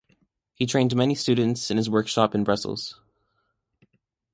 [0.55, 2.99] He trained many student in his workshop in Brussels.